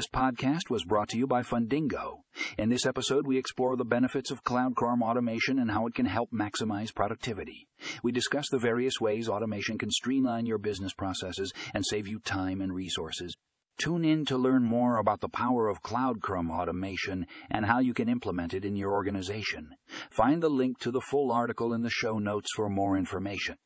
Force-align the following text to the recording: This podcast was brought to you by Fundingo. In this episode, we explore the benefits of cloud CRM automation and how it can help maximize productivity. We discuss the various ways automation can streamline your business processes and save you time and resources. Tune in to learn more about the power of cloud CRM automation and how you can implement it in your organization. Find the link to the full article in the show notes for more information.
This 0.00 0.08
podcast 0.08 0.70
was 0.70 0.86
brought 0.86 1.10
to 1.10 1.18
you 1.18 1.26
by 1.26 1.42
Fundingo. 1.42 2.20
In 2.56 2.70
this 2.70 2.86
episode, 2.86 3.26
we 3.26 3.36
explore 3.36 3.76
the 3.76 3.84
benefits 3.84 4.30
of 4.30 4.42
cloud 4.42 4.74
CRM 4.74 5.02
automation 5.02 5.58
and 5.58 5.70
how 5.70 5.86
it 5.86 5.94
can 5.94 6.06
help 6.06 6.30
maximize 6.32 6.94
productivity. 6.94 7.68
We 8.02 8.10
discuss 8.10 8.48
the 8.48 8.56
various 8.56 8.98
ways 8.98 9.28
automation 9.28 9.76
can 9.76 9.90
streamline 9.90 10.46
your 10.46 10.56
business 10.56 10.94
processes 10.94 11.52
and 11.74 11.84
save 11.84 12.08
you 12.08 12.18
time 12.18 12.62
and 12.62 12.74
resources. 12.74 13.36
Tune 13.76 14.06
in 14.06 14.24
to 14.24 14.38
learn 14.38 14.62
more 14.62 14.96
about 14.96 15.20
the 15.20 15.28
power 15.28 15.68
of 15.68 15.82
cloud 15.82 16.22
CRM 16.22 16.50
automation 16.50 17.26
and 17.50 17.66
how 17.66 17.80
you 17.80 17.92
can 17.92 18.08
implement 18.08 18.54
it 18.54 18.64
in 18.64 18.76
your 18.76 18.92
organization. 18.92 19.74
Find 20.08 20.42
the 20.42 20.48
link 20.48 20.78
to 20.78 20.90
the 20.90 21.02
full 21.02 21.30
article 21.30 21.74
in 21.74 21.82
the 21.82 21.90
show 21.90 22.18
notes 22.18 22.48
for 22.56 22.70
more 22.70 22.96
information. 22.96 23.56